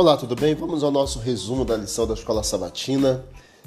Olá, 0.00 0.16
tudo 0.16 0.34
bem? 0.34 0.54
Vamos 0.54 0.82
ao 0.82 0.90
nosso 0.90 1.18
resumo 1.18 1.62
da 1.62 1.76
lição 1.76 2.06
da 2.06 2.14
Escola 2.14 2.42
Sabatina. 2.42 3.22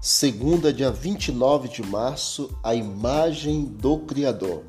Segunda, 0.00 0.72
dia 0.72 0.90
29 0.90 1.68
de 1.68 1.82
março, 1.82 2.48
a 2.62 2.74
imagem 2.74 3.66
do 3.66 3.98
Criador. 3.98 4.62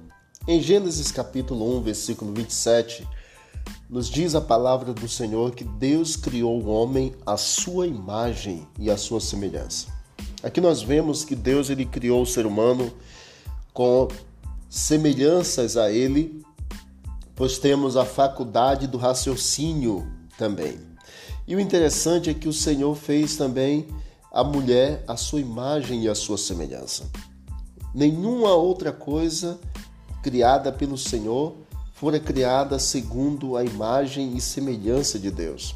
Em 0.45 0.59
Gênesis 0.61 1.13
capítulo 1.13 1.77
1, 1.77 1.81
versículo 1.81 2.33
27, 2.33 3.07
nos 3.89 4.09
diz 4.09 4.35
a 4.35 4.41
palavra 4.41 4.93
do 4.93 5.07
Senhor 5.07 5.51
que 5.51 5.63
Deus 5.63 6.17
criou 6.17 6.61
o 6.61 6.67
homem 6.67 7.15
à 7.25 7.37
sua 7.37 7.87
imagem 7.87 8.67
e 8.77 8.91
à 8.91 8.97
sua 8.97 9.21
semelhança. 9.21 9.87
Aqui 10.43 10.59
nós 10.59 10.81
vemos 10.81 11.23
que 11.23 11.37
Deus 11.37 11.69
ele 11.69 11.85
criou 11.85 12.21
o 12.21 12.27
ser 12.27 12.45
humano 12.45 12.91
com 13.73 14.09
semelhanças 14.69 15.77
a 15.77 15.89
ele, 15.89 16.43
pois 17.33 17.57
temos 17.57 17.95
a 17.95 18.03
faculdade 18.03 18.87
do 18.87 18.97
raciocínio 18.97 20.05
também. 20.37 20.94
E 21.47 21.55
o 21.55 21.59
interessante 21.59 22.29
é 22.29 22.33
que 22.33 22.47
o 22.47 22.53
Senhor 22.53 22.95
fez 22.95 23.35
também 23.35 23.87
a 24.31 24.43
mulher 24.43 25.03
a 25.07 25.15
sua 25.15 25.39
imagem 25.39 26.03
e 26.03 26.09
a 26.09 26.15
sua 26.15 26.37
semelhança. 26.37 27.09
Nenhuma 27.93 28.53
outra 28.53 28.91
coisa 28.91 29.59
criada 30.21 30.71
pelo 30.71 30.97
Senhor 30.97 31.55
fora 31.93 32.19
criada 32.19 32.77
segundo 32.77 33.55
a 33.55 33.63
imagem 33.63 34.35
e 34.35 34.41
semelhança 34.41 35.17
de 35.17 35.31
Deus. 35.31 35.75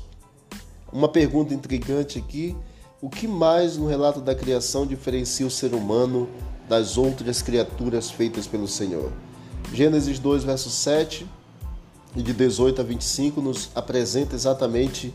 Uma 0.92 1.08
pergunta 1.08 1.54
intrigante 1.54 2.20
aqui: 2.20 2.56
o 3.02 3.09
que 3.09 3.28
mais 3.28 3.78
no 3.78 3.88
relato 3.88 4.20
da 4.20 4.36
criação 4.36 4.86
diferencia 4.86 5.48
o 5.48 5.52
ser 5.52 5.73
humano 5.73 6.28
das 6.67 6.98
outras 6.98 7.42
criaturas 7.42 8.12
feitas 8.12 8.45
pelo 8.45 8.67
Senhor? 8.67 9.12
Gênesis 9.73 10.20
2, 10.20 10.44
verso 10.44 10.70
7 10.70 11.26
e 12.16 12.22
de 12.22 12.34
18 12.34 12.81
a 12.81 12.84
25 12.84 13.39
nos 13.39 13.70
apresenta 13.76 14.36
exatamente 14.36 15.14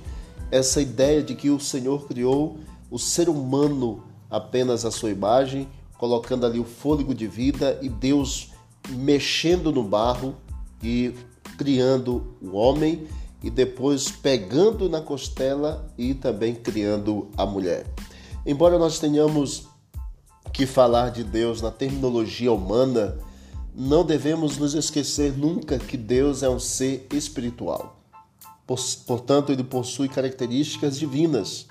essa 0.55 0.81
ideia 0.81 1.21
de 1.21 1.35
que 1.35 1.51
o 1.51 1.59
Senhor 1.59 2.07
criou 2.07 2.59
o 2.89 2.97
ser 2.97 3.29
humano 3.29 4.05
apenas 4.31 4.85
à 4.85 4.91
sua 4.93 5.11
imagem, 5.11 5.67
colocando 5.99 6.47
ali 6.47 6.61
o 6.61 6.65
fôlego 6.65 7.13
de 7.13 7.27
vida 7.27 7.77
e 7.83 7.89
Deus 7.89 8.53
mexendo 8.91 9.73
no 9.73 9.83
barro 9.83 10.37
e 10.81 11.13
criando 11.59 12.37
o 12.41 12.55
homem 12.55 13.09
e 13.43 13.51
depois 13.51 14.13
pegando 14.13 14.89
na 14.89 15.01
costela 15.01 15.93
e 15.99 16.15
também 16.15 16.55
criando 16.55 17.29
a 17.37 17.45
mulher. 17.45 17.85
Embora 18.47 18.79
nós 18.79 19.01
tenhamos 19.01 19.67
que 20.53 20.67
falar 20.67 21.11
de 21.11 21.25
Deus 21.25 21.61
na 21.63 21.73
terminologia 21.73 22.53
humana, 22.53 23.19
não 23.75 24.05
devemos 24.05 24.57
nos 24.57 24.73
esquecer 24.75 25.37
nunca 25.37 25.81
que 25.81 25.97
Deus 25.97 26.45
é 26.45 26.49
um 26.49 26.61
ser 26.61 27.09
espiritual. 27.13 28.04
Portanto, 28.67 29.53
ele 29.53 29.65
possui 29.65 30.09
características 30.09 30.99
divinas. 30.99 31.67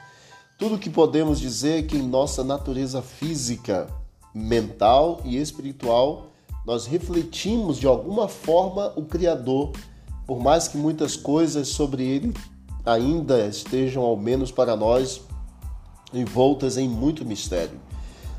Tudo 0.58 0.75
o 0.75 0.80
que 0.80 0.89
podemos 0.89 1.39
dizer 1.39 1.80
é 1.80 1.83
que 1.83 1.97
em 1.97 2.08
nossa 2.08 2.44
natureza 2.44 3.02
física, 3.02 3.88
mental 4.33 5.22
e 5.25 5.38
espiritual, 5.38 6.27
nós 6.66 6.85
refletimos 6.85 7.77
de 7.77 7.88
alguma 7.88 8.27
forma 8.27 8.94
o 8.95 9.03
Criador, 9.03 9.72
por 10.25 10.39
mais 10.39 10.67
que 10.67 10.77
muitas 10.77 11.16
coisas 11.16 11.67
sobre 11.69 12.03
ele 12.03 12.33
ainda 12.85 13.45
estejam, 13.47 14.03
ao 14.03 14.16
menos 14.16 14.52
para 14.52 14.75
nós, 14.75 15.22
envoltas 16.13 16.78
em 16.78 16.88
muito 16.88 17.25
mistério. 17.25 17.80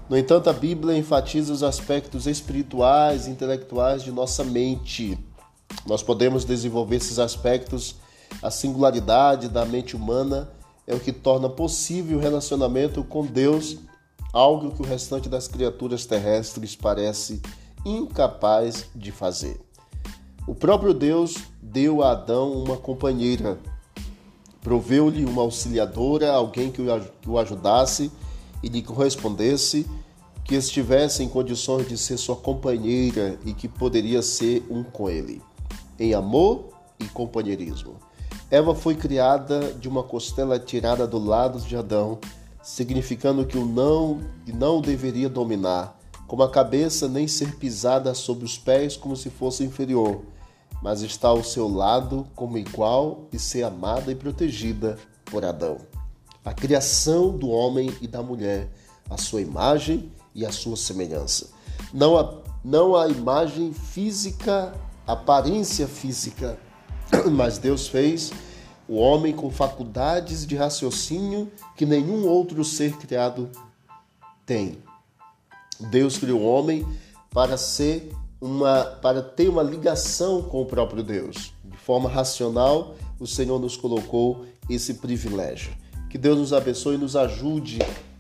No 0.09 0.17
entanto, 0.17 0.51
a 0.51 0.53
Bíblia 0.53 0.97
enfatiza 0.97 1.53
os 1.53 1.63
aspectos 1.63 2.27
espirituais 2.27 3.27
e 3.27 3.31
intelectuais 3.31 4.03
de 4.03 4.13
nossa 4.13 4.45
mente. 4.45 5.19
Nós 5.87 6.03
podemos 6.03 6.45
desenvolver 6.45 6.97
esses 6.97 7.19
aspectos 7.19 7.97
a 8.43 8.51
singularidade 8.51 9.49
da 9.49 9.65
mente 9.65 9.97
humana 9.97 10.51
é 10.87 10.95
o 10.95 11.01
que 11.01 11.13
torna 11.13 11.49
possível 11.49 12.19
o 12.19 12.21
relacionamento 12.21 13.03
com 13.03 13.25
Deus, 13.25 13.79
algo 14.33 14.73
que 14.73 14.83
o 14.83 14.85
restante 14.85 15.29
das 15.29 15.49
criaturas 15.49 16.05
terrestres 16.05 16.77
parece 16.77 17.41
incapaz 17.85 18.87
de 18.95 19.13
fazer. 19.13 19.61
O 20.47 20.55
próprio 20.55 20.93
Deus 20.93 21.37
deu 21.63 22.03
a 22.03 22.11
Adão 22.13 22.53
uma 22.53 22.77
companheira, 22.77 23.59
proveu-lhe 24.61 25.25
uma 25.25 25.43
auxiliadora, 25.43 26.33
alguém 26.33 26.71
que 26.71 26.83
o 27.27 27.39
ajudasse 27.39 28.11
e 28.63 28.69
lhe 28.69 28.83
correspondesse, 28.83 29.87
que 30.45 30.55
estivesse 30.55 31.23
em 31.23 31.29
condições 31.29 31.89
de 31.89 31.97
ser 31.97 32.19
sua 32.19 32.37
companheira 32.37 33.39
e 33.47 33.55
que 33.55 33.67
poderia 33.67 34.21
ser 34.21 34.67
um 34.69 34.83
com 34.83 35.09
ele, 35.09 35.41
em 35.99 36.13
amor 36.13 36.69
e 37.01 37.07
companheirismo. 37.07 37.97
Eva 38.55 38.73
foi 38.73 38.95
criada 38.95 39.73
de 39.73 39.89
uma 39.89 40.05
costela 40.05 40.61
tirada 40.61 41.09
do 41.09 41.19
lado 41.19 41.59
de 41.59 41.77
Adão, 41.77 42.21
significando 42.63 43.45
que 43.45 43.59
o 43.59 43.67
não 43.67 44.21
e 44.47 44.53
não 44.53 44.81
deveria 44.81 45.29
dominar, 45.29 45.99
como 46.29 46.45
a 46.45 46.49
cabeça 46.49 47.09
nem 47.09 47.27
ser 47.27 47.57
pisada 47.57 48.15
sobre 48.15 48.45
os 48.45 48.57
pés 48.57 48.97
como 48.97 49.17
se 49.17 49.29
fosse 49.29 49.65
inferior, 49.65 50.23
mas 50.81 51.03
está 51.03 51.27
ao 51.27 51.43
seu 51.43 51.67
lado 51.67 52.29
como 52.37 52.57
igual 52.57 53.27
e 53.33 53.41
ser 53.41 53.65
amada 53.65 54.13
e 54.13 54.15
protegida 54.15 55.01
por 55.25 55.45
Adão. 55.45 55.79
A 56.45 56.55
criação 56.55 57.37
do 57.37 57.49
homem 57.49 57.93
e 58.01 58.07
da 58.07 58.23
mulher, 58.23 58.69
a 59.11 59.19
sua 59.19 59.41
imagem 59.41 60.13
e 60.33 60.47
a 60.47 60.53
sua 60.53 60.77
semelhança. 60.77 61.49
Não 61.93 62.17
a, 62.17 62.33
não 62.65 62.95
a 62.95 63.09
imagem 63.09 63.73
física, 63.73 64.73
aparência 65.09 65.89
física, 65.89 66.57
mas 67.31 67.59
Deus 67.59 67.89
fez 67.89 68.33
o 68.89 68.97
homem 68.97 69.33
com 69.33 69.51
faculdades 69.51 70.47
de 70.47 70.57
raciocínio 70.57 71.51
que 71.77 71.87
nenhum 71.87 72.27
outro 72.27 72.65
ser 72.65 72.97
criado 72.97 73.49
tem. 74.45 74.79
Deus 75.79 76.19
criou 76.19 76.41
o 76.41 76.47
homem 76.47 76.87
para 77.31 77.57
ser 77.57 78.13
uma 78.41 78.85
para 78.85 79.23
ter 79.23 79.49
uma 79.49 79.63
ligação 79.63 80.43
com 80.43 80.63
o 80.63 80.67
próprio 80.67 81.03
Deus. 81.03 81.53
De 81.65 81.77
forma 81.77 82.09
racional, 82.09 82.95
o 83.19 83.27
Senhor 83.27 83.59
nos 83.59 83.77
colocou 83.77 84.45
esse 84.69 84.95
privilégio. 84.95 85.73
Que 86.11 86.19
Deus 86.19 86.39
nos 86.39 86.53
abençoe 86.53 86.95
e 86.95 86.99
nos 86.99 87.17
ajude 87.17 87.79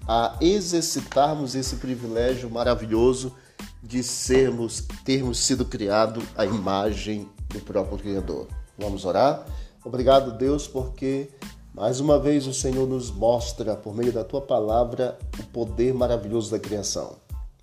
a 0.09 0.37
exercitarmos 0.41 1.54
esse 1.54 1.77
privilégio 1.77 2.50
maravilhoso 2.50 3.34
de 3.83 4.03
sermos, 4.03 4.84
termos 5.04 5.38
sido 5.38 5.65
criado 5.65 6.22
à 6.37 6.44
imagem 6.44 7.28
do 7.49 7.60
próprio 7.60 7.99
Criador. 7.99 8.49
Vamos 8.78 9.04
orar? 9.04 9.44
Obrigado, 9.84 10.32
Deus, 10.32 10.66
porque 10.66 11.30
mais 11.74 12.00
uma 12.00 12.18
vez 12.18 12.46
o 12.46 12.54
Senhor 12.54 12.88
nos 12.88 13.10
mostra, 13.10 13.76
por 13.76 13.94
meio 13.94 14.12
da 14.12 14.24
tua 14.24 14.40
palavra, 14.40 15.18
o 15.38 15.42
poder 15.44 15.92
maravilhoso 15.92 16.50
da 16.50 16.58
criação. 16.58 17.16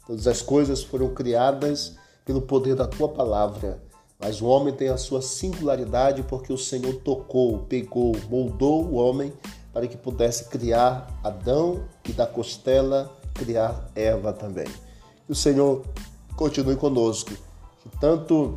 Todas 0.06 0.28
as 0.28 0.42
coisas 0.42 0.84
foram 0.84 1.14
criadas 1.14 1.96
pelo 2.26 2.42
poder 2.42 2.76
da 2.76 2.88
tua 2.88 3.10
palavra, 3.10 3.82
mas 4.20 4.42
o 4.42 4.46
homem 4.46 4.74
tem 4.74 4.90
a 4.90 4.98
sua 4.98 5.22
singularidade 5.22 6.24
porque 6.24 6.54
o 6.54 6.58
Senhor 6.58 6.94
tocou, 6.96 7.60
pegou, 7.60 8.16
moldou 8.30 8.84
o 8.84 8.96
homem 8.96 9.34
para 9.74 9.88
que 9.88 9.98
pudesse 9.98 10.46
criar 10.46 11.08
Adão 11.24 11.84
e 12.08 12.12
da 12.12 12.28
costela 12.28 13.12
criar 13.34 13.90
Eva 13.96 14.32
também. 14.32 14.68
Que 15.26 15.32
o 15.32 15.36
Senhor 15.36 15.84
continue 16.36 16.76
conosco, 16.76 17.32
que 17.82 17.98
tanto 18.00 18.54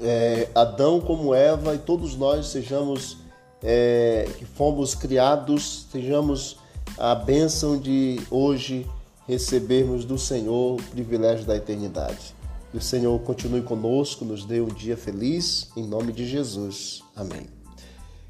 é, 0.00 0.48
Adão 0.54 1.00
como 1.00 1.34
Eva 1.34 1.74
e 1.74 1.78
todos 1.78 2.16
nós 2.16 2.46
sejamos 2.46 3.18
é, 3.62 4.28
que 4.38 4.44
fomos 4.44 4.94
criados, 4.94 5.86
sejamos 5.90 6.58
a 6.96 7.14
bênção 7.14 7.78
de 7.78 8.20
hoje 8.30 8.86
recebermos 9.26 10.04
do 10.04 10.18
Senhor 10.18 10.80
o 10.80 10.82
privilégio 10.82 11.44
da 11.44 11.56
eternidade. 11.56 12.34
Que 12.70 12.78
o 12.78 12.82
Senhor 12.82 13.18
continue 13.20 13.62
conosco, 13.62 14.24
nos 14.24 14.44
dê 14.44 14.60
um 14.60 14.68
dia 14.68 14.96
feliz, 14.96 15.70
em 15.76 15.86
nome 15.86 16.12
de 16.12 16.26
Jesus. 16.26 17.02
Amém. 17.16 17.46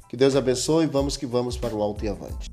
Que 0.09 0.17
Deus 0.17 0.35
abençoe 0.35 0.87
vamos 0.87 1.15
que 1.15 1.25
vamos 1.25 1.57
para 1.57 1.75
o 1.75 1.81
alto 1.81 2.03
e 2.03 2.09
avante. 2.09 2.49